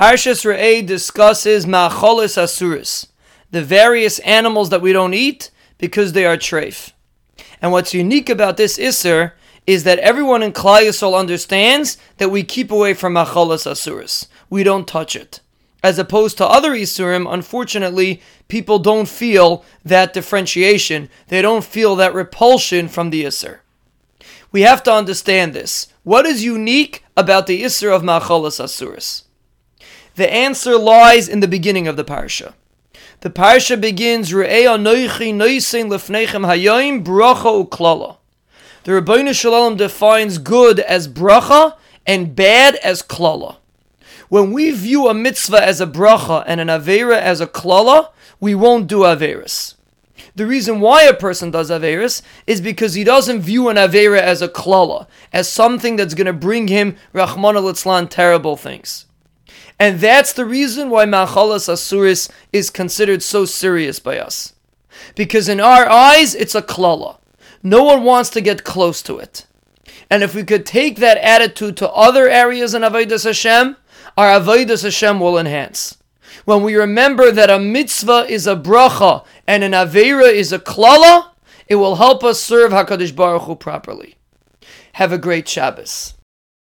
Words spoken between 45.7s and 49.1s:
a bracha and an avera as a klala, we won't do